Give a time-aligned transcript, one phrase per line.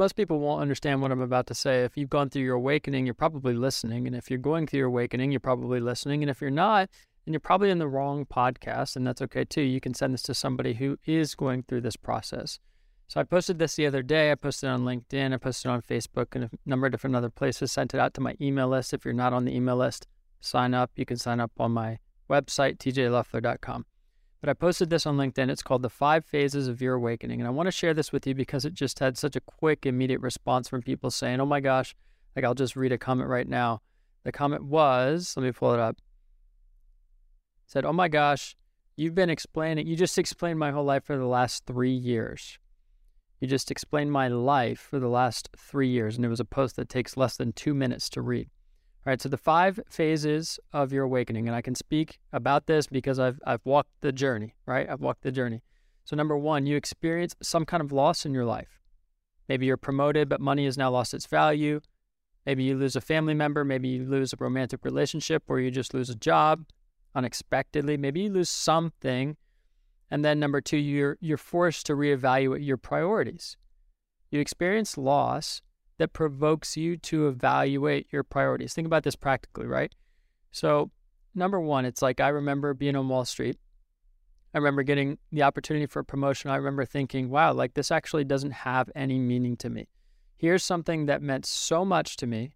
[0.00, 1.84] most people won't understand what I'm about to say.
[1.84, 4.06] If you've gone through your awakening, you're probably listening.
[4.06, 6.22] And if you're going through your awakening, you're probably listening.
[6.22, 6.88] And if you're not,
[7.26, 8.96] then you're probably in the wrong podcast.
[8.96, 9.60] And that's okay too.
[9.60, 12.58] You can send this to somebody who is going through this process.
[13.08, 14.32] So I posted this the other day.
[14.32, 15.34] I posted on LinkedIn.
[15.34, 17.70] I posted on Facebook and a number of different other places.
[17.70, 18.94] Sent it out to my email list.
[18.94, 20.06] If you're not on the email list,
[20.40, 20.92] sign up.
[20.96, 21.98] You can sign up on my
[22.30, 23.84] website, tjloeffler.com.
[24.40, 25.50] But I posted this on LinkedIn.
[25.50, 27.40] It's called The Five Phases of Your Awakening.
[27.40, 29.84] And I want to share this with you because it just had such a quick,
[29.84, 31.94] immediate response from people saying, oh my gosh,
[32.34, 33.82] like I'll just read a comment right now.
[34.24, 35.98] The comment was, let me pull it up.
[37.66, 38.56] Said, oh my gosh,
[38.96, 42.58] you've been explaining, you just explained my whole life for the last three years.
[43.40, 46.16] You just explained my life for the last three years.
[46.16, 48.48] And it was a post that takes less than two minutes to read.
[49.06, 52.86] All right, so the five phases of your awakening, and I can speak about this
[52.86, 54.86] because I've I've walked the journey, right?
[54.90, 55.62] I've walked the journey.
[56.04, 58.78] So number one, you experience some kind of loss in your life.
[59.48, 61.80] Maybe you're promoted, but money has now lost its value.
[62.44, 63.64] Maybe you lose a family member.
[63.64, 66.66] Maybe you lose a romantic relationship, or you just lose a job
[67.14, 67.96] unexpectedly.
[67.96, 69.38] Maybe you lose something,
[70.10, 73.56] and then number two, you're you're forced to reevaluate your priorities.
[74.30, 75.62] You experience loss,
[76.00, 78.72] that provokes you to evaluate your priorities.
[78.72, 79.94] Think about this practically, right?
[80.50, 80.90] So,
[81.34, 83.58] number one, it's like I remember being on Wall Street.
[84.54, 86.50] I remember getting the opportunity for a promotion.
[86.50, 89.88] I remember thinking, wow, like this actually doesn't have any meaning to me.
[90.38, 92.54] Here's something that meant so much to me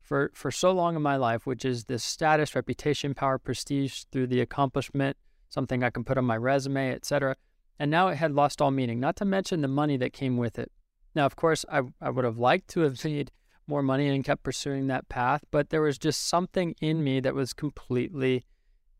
[0.00, 4.28] for, for so long in my life, which is this status, reputation, power, prestige through
[4.28, 5.16] the accomplishment,
[5.48, 7.34] something I can put on my resume, etc.
[7.80, 10.60] And now it had lost all meaning, not to mention the money that came with
[10.60, 10.70] it.
[11.14, 13.30] Now, of course, I, I would have liked to have made
[13.66, 17.34] more money and kept pursuing that path, but there was just something in me that
[17.34, 18.44] was completely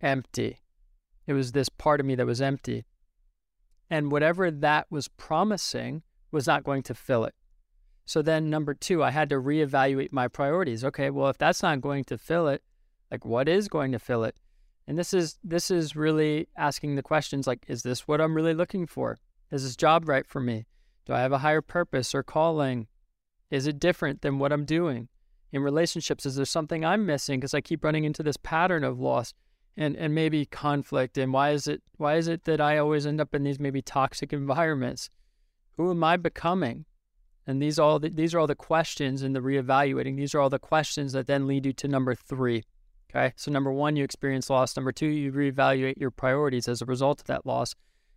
[0.00, 0.58] empty.
[1.26, 2.84] It was this part of me that was empty.
[3.90, 7.34] And whatever that was promising was not going to fill it.
[8.06, 10.84] So then, number two, I had to reevaluate my priorities.
[10.84, 12.62] Okay, well, if that's not going to fill it,
[13.10, 14.36] like what is going to fill it?
[14.86, 18.52] And this is this is really asking the questions like, is this what I'm really
[18.52, 19.16] looking for?
[19.50, 20.66] Is this job right for me?
[21.06, 22.86] Do I have a higher purpose or calling?
[23.50, 25.08] Is it different than what I'm doing?
[25.52, 28.98] In relationships, is there something I'm missing because I keep running into this pattern of
[28.98, 29.34] loss
[29.76, 31.18] and, and maybe conflict?
[31.18, 33.82] And why is it why is it that I always end up in these maybe
[33.82, 35.10] toxic environments?
[35.76, 36.86] Who am I becoming?
[37.46, 40.16] And these all the, these are all the questions in the reevaluating.
[40.16, 42.64] These are all the questions that then lead you to number three.
[43.10, 44.74] Okay, so number one, you experience loss.
[44.74, 47.74] Number two, you reevaluate your priorities as a result of that loss.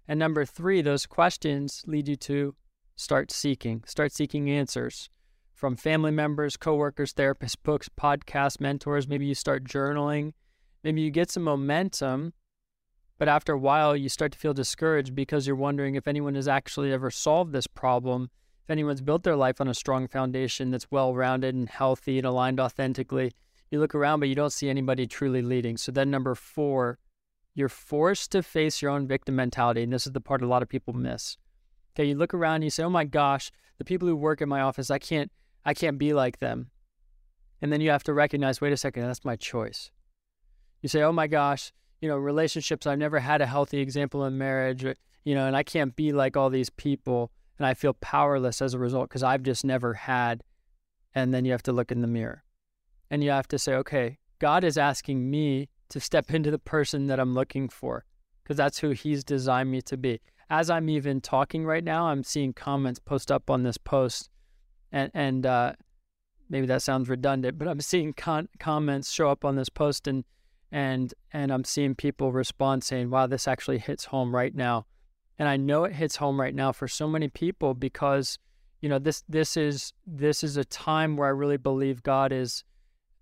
[0.07, 2.55] And number three, those questions lead you to
[2.97, 3.83] start seeking.
[3.85, 5.09] Start seeking answers
[5.53, 9.07] from family members, coworkers, therapists, books, podcasts, mentors.
[9.07, 10.33] Maybe you start journaling.
[10.83, 12.33] Maybe you get some momentum,
[13.17, 16.47] but after a while, you start to feel discouraged because you're wondering if anyone has
[16.47, 18.29] actually ever solved this problem,
[18.63, 22.27] if anyone's built their life on a strong foundation that's well rounded and healthy and
[22.27, 23.31] aligned authentically.
[23.71, 25.77] You look around, but you don't see anybody truly leading.
[25.77, 26.99] So then, number four,
[27.53, 29.83] you're forced to face your own victim mentality.
[29.83, 31.37] And this is the part a lot of people miss.
[31.97, 34.47] Okay, you look around and you say, "Oh my gosh, the people who work in
[34.47, 35.31] my office, I can't
[35.65, 36.69] I can't be like them."
[37.59, 39.91] And then you have to recognize, "Wait a second, that's my choice."
[40.81, 44.37] You say, "Oh my gosh, you know, relationships, I've never had a healthy example in
[44.37, 44.83] marriage,
[45.23, 48.75] you know, and I can't be like all these people." And I feel powerless as
[48.75, 50.43] a result because I've just never had.
[51.15, 52.43] And then you have to look in the mirror
[53.09, 57.07] and you have to say, okay, God is asking me to step into the person
[57.07, 58.05] that I'm looking for
[58.43, 60.19] because that's who He's designed me to be
[60.49, 64.29] as I'm even talking right now, I'm seeing comments post up on this post,
[64.91, 65.73] and and uh,
[66.49, 70.23] maybe that sounds redundant, but I'm seeing con- comments show up on this post, and
[70.71, 74.85] and and I'm seeing people respond saying, "Wow, this actually hits home right now,"
[75.37, 78.39] and I know it hits home right now for so many people because
[78.81, 82.63] you know this this is this is a time where I really believe God is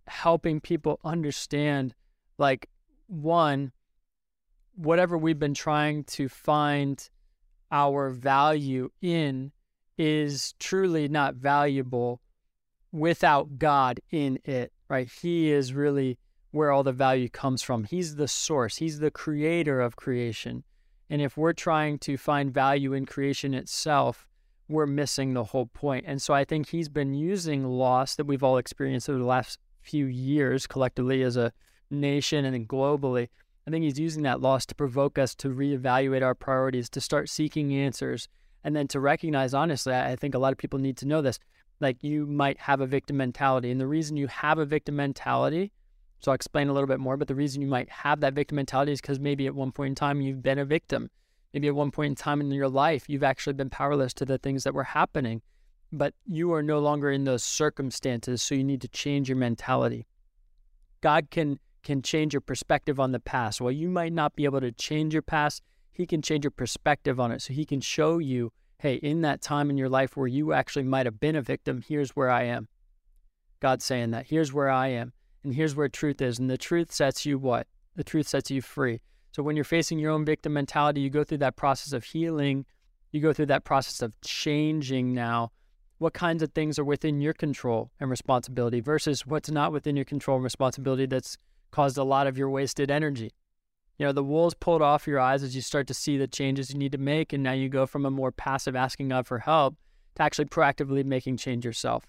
[0.07, 1.95] helping people understand,
[2.37, 2.69] like
[3.07, 3.71] one
[4.75, 7.09] whatever we've been trying to find
[7.71, 9.51] our value in
[9.97, 12.21] is truly not valuable
[12.91, 15.09] without God in it, right?
[15.21, 16.17] He is really
[16.51, 17.83] where all the value comes from.
[17.83, 20.63] He's the source, He's the creator of creation.
[21.09, 24.25] And if we're trying to find value in creation itself,
[24.67, 26.05] we're missing the whole point.
[26.07, 29.59] And so I think He's been using loss that we've all experienced over the last
[29.81, 31.53] few years collectively as a
[31.91, 33.27] nation and globally
[33.67, 37.29] I think he's using that loss to provoke us to reevaluate our priorities, to start
[37.29, 38.27] seeking answers,
[38.63, 41.39] and then to recognize honestly, I think a lot of people need to know this.
[41.79, 43.71] Like you might have a victim mentality.
[43.71, 45.71] And the reason you have a victim mentality,
[46.19, 48.55] so I'll explain a little bit more, but the reason you might have that victim
[48.55, 51.09] mentality is because maybe at one point in time you've been a victim.
[51.53, 54.37] Maybe at one point in time in your life you've actually been powerless to the
[54.37, 55.41] things that were happening.
[55.91, 60.05] but you are no longer in those circumstances, so you need to change your mentality.
[61.01, 63.61] God can can change your perspective on the past.
[63.61, 67.19] While you might not be able to change your past, he can change your perspective
[67.19, 67.41] on it.
[67.41, 70.83] So he can show you, hey, in that time in your life where you actually
[70.83, 72.67] might have been a victim, here's where I am.
[73.61, 74.25] God's saying that.
[74.27, 75.13] Here's where I am.
[75.43, 76.39] And here's where truth is.
[76.39, 77.67] And the truth sets you what?
[77.95, 78.99] The truth sets you free.
[79.31, 82.65] So when you're facing your own victim mentality, you go through that process of healing.
[83.11, 85.51] You go through that process of changing now
[85.97, 90.05] what kinds of things are within your control and responsibility versus what's not within your
[90.05, 91.37] control and responsibility that's
[91.71, 93.31] caused a lot of your wasted energy.
[93.97, 96.71] You know, the wool's pulled off your eyes as you start to see the changes
[96.71, 97.31] you need to make.
[97.31, 99.75] And now you go from a more passive asking God for help
[100.15, 102.05] to actually proactively making change yourself.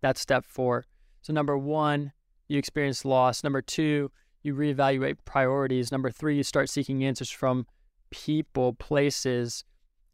[0.00, 0.86] That's step four.
[1.22, 2.12] So, number one,
[2.48, 3.44] you experience loss.
[3.44, 4.10] Number two,
[4.42, 5.92] you reevaluate priorities.
[5.92, 7.66] Number three, you start seeking answers from
[8.10, 9.64] people, places,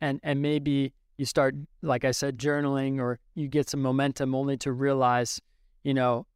[0.01, 4.57] and, and maybe you start, like I said, journaling or you get some momentum only
[4.59, 5.41] to realize,
[5.85, 6.27] you know,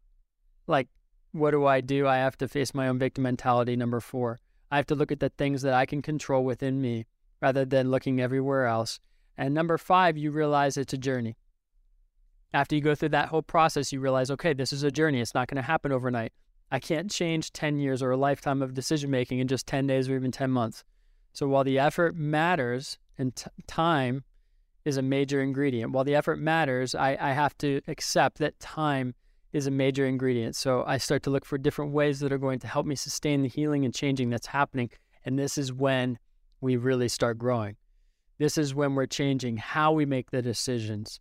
[0.67, 0.89] like,
[1.33, 2.07] what do I do?
[2.07, 3.77] I have to face my own victim mentality.
[3.77, 4.39] Number four,
[4.71, 7.07] I have to look at the things that I can control within me
[7.41, 9.01] rather than looking everywhere else.
[9.37, 11.37] And number five, you realize it's a journey.
[12.53, 15.21] After you go through that whole process, you realize, okay, this is a journey.
[15.21, 16.33] It's not going to happen overnight.
[16.71, 20.09] I can't change 10 years or a lifetime of decision making in just 10 days
[20.09, 20.85] or even 10 months.
[21.33, 24.25] So while the effort matters and t- time
[24.85, 25.93] is a major ingredient.
[25.93, 29.15] While the effort matters, I, I have to accept that time
[29.53, 30.57] is a major ingredient.
[30.57, 33.43] So I start to look for different ways that are going to help me sustain
[33.43, 34.91] the healing and changing that's happening.
[35.25, 36.19] And this is when
[36.61, 37.77] we really start growing.
[38.39, 41.21] This is when we're changing how we make the decisions,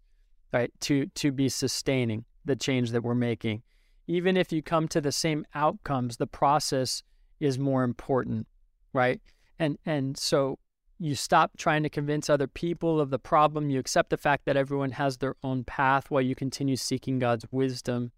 [0.53, 0.71] right?
[0.81, 3.63] To to be sustaining the change that we're making.
[4.07, 7.03] Even if you come to the same outcomes, the process
[7.39, 8.47] is more important,
[8.93, 9.19] right?
[9.59, 10.59] And and so
[10.99, 13.69] you stop trying to convince other people of the problem.
[13.69, 17.45] You accept the fact that everyone has their own path while you continue seeking God's
[17.51, 18.11] wisdom.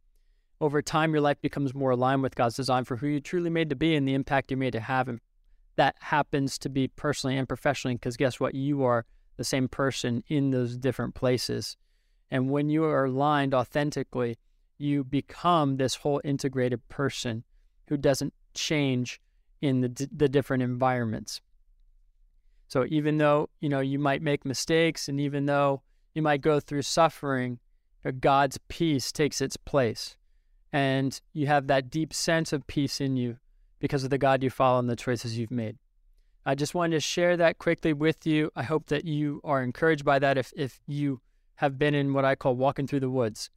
[0.62, 3.70] Over time, your life becomes more aligned with God's design for who you're truly made
[3.70, 5.08] to be and the impact you're made to have.
[5.08, 5.20] And
[5.76, 8.56] that happens to be personally and professionally because guess what?
[8.56, 9.06] You are
[9.38, 11.78] the same person in those different places.
[12.32, 14.38] And when you are aligned authentically,
[14.78, 17.44] you become this whole integrated person
[17.88, 19.20] who doesn't change
[19.62, 21.42] in the, the different environments.
[22.70, 25.82] So even though, you know, you might make mistakes and even though
[26.14, 27.60] you might go through suffering,
[28.06, 30.16] uh, God's peace takes its place.
[30.72, 33.38] And you have that deep sense of peace in you
[33.80, 35.78] because of the God you follow and the choices you've made.
[36.46, 38.52] I just wanted to share that quickly with you.
[38.56, 41.22] I hope that you are encouraged by that if, if you
[41.56, 43.50] have been in what I call walking through the woods,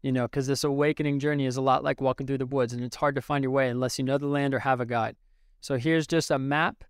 [0.00, 2.82] you know, because this awakening journey is a lot like walking through the woods and
[2.82, 5.16] it's hard to find your way unless you know the land or have a guide.
[5.60, 6.82] So here's just a map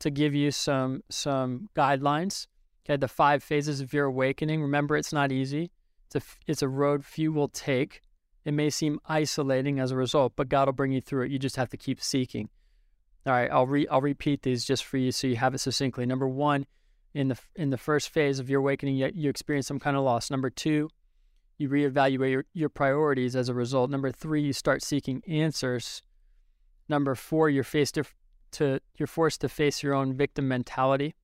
[0.00, 2.46] to give you some some guidelines.
[2.84, 4.62] Okay, the five phases of your awakening.
[4.62, 5.70] Remember, it's not easy.
[6.06, 8.02] It's a it's a road few will take.
[8.44, 11.30] It may seem isolating as a result, but God will bring you through it.
[11.30, 12.48] You just have to keep seeking.
[13.26, 16.06] All right, I'll re I'll repeat these just for you so you have it succinctly.
[16.06, 16.66] Number one,
[17.14, 20.02] in the in the first phase of your awakening, you, you experience some kind of
[20.02, 20.30] loss.
[20.30, 20.88] Number two,
[21.58, 23.90] you reevaluate your, your priorities as a result.
[23.90, 26.02] Number three, you start seeking answers.
[26.88, 27.98] Number four, you're faced
[28.52, 31.14] to you're forced to face your own victim mentality.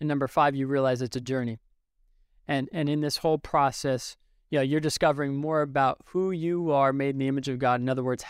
[0.00, 1.58] And number five, you realize it's a journey.
[2.46, 4.16] And and in this whole process,
[4.50, 7.80] you know, you're discovering more about who you are made in the image of God.
[7.80, 8.24] In other words,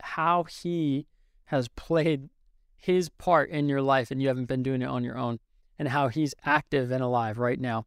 [0.00, 1.06] how he
[1.46, 2.28] has played
[2.76, 5.38] his part in your life and you haven't been doing it on your own
[5.78, 7.86] and how he's active and alive right now.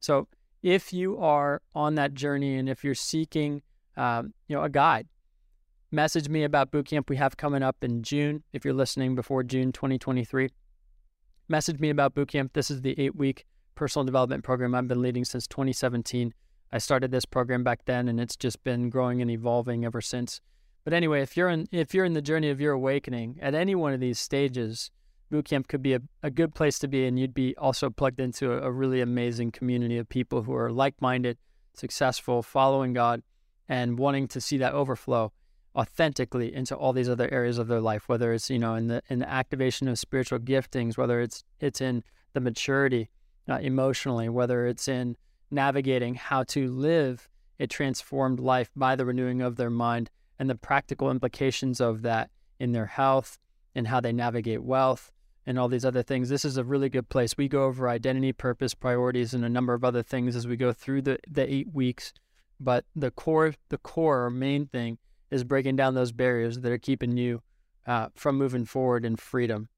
[0.00, 0.28] So
[0.62, 3.62] if you are on that journey and if you're seeking
[3.96, 5.08] um, you know a guide
[5.92, 8.44] message me about boot camp we have coming up in June.
[8.52, 10.48] If you're listening before June 2023,
[11.48, 12.52] message me about boot camp.
[12.52, 13.44] This is the eight week
[13.74, 16.32] personal development program I've been leading since 2017.
[16.72, 20.40] I started this program back then, and it's just been growing and evolving ever since.
[20.84, 23.74] But anyway, if you're in if you're in the journey of your awakening at any
[23.74, 24.92] one of these stages,
[25.28, 28.20] boot camp could be a, a good place to be, and you'd be also plugged
[28.20, 31.36] into a, a really amazing community of people who are like minded,
[31.74, 33.22] successful, following God,
[33.68, 35.32] and wanting to see that overflow
[35.80, 39.02] authentically into all these other areas of their life whether it's you know in the
[39.08, 42.02] in the activation of spiritual giftings whether it's it's in
[42.34, 43.08] the maturity
[43.48, 45.16] uh, emotionally whether it's in
[45.50, 50.54] navigating how to live a transformed life by the renewing of their mind and the
[50.54, 53.38] practical implications of that in their health
[53.74, 55.12] and how they navigate wealth
[55.46, 56.28] and all these other things.
[56.28, 57.36] This is a really good place.
[57.36, 60.72] We go over identity purpose priorities and a number of other things as we go
[60.72, 62.12] through the the 8 weeks.
[62.58, 64.98] But the core the core main thing
[65.30, 67.42] is breaking down those barriers that are keeping you
[67.86, 69.68] uh, from moving forward in freedom.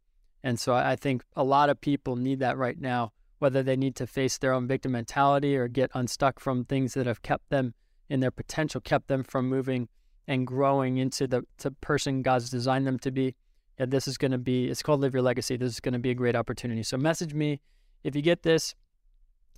[0.42, 3.97] And so I think a lot of people need that right now whether they need
[3.97, 7.75] to face their own victim mentality or get unstuck from things that have kept them
[8.09, 9.88] in their potential, kept them from moving
[10.28, 11.42] and growing into the,
[11.80, 13.35] person God's designed them to be.
[13.78, 15.56] And this is going to be, it's called Live Your Legacy.
[15.56, 16.85] This is going to be a great opportunity.
[16.85, 17.61] So message me
[18.04, 18.76] if you get this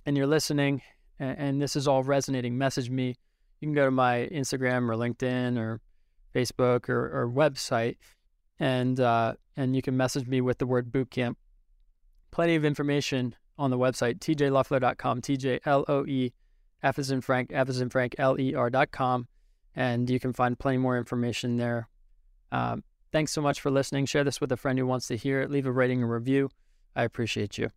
[0.07, 0.81] and you're listening
[1.19, 3.17] and, and this is all resonating, message me.
[3.59, 5.81] You can go to my Instagram or LinkedIn or
[6.33, 7.97] Facebook or, or website
[8.59, 11.35] and uh, and you can message me with the word bootcamp.
[12.31, 16.33] Plenty of information on the website, tjloeffler.com, T-J L-O-E,
[16.83, 19.27] F is in Frank, F is in Frank, L-E-R.com.
[19.75, 21.89] And you can find plenty more information there.
[22.51, 24.05] Um, thanks so much for listening.
[24.05, 25.51] Share this with a friend who wants to hear it.
[25.51, 26.49] Leave a rating and review.
[26.95, 27.69] I appreciate you.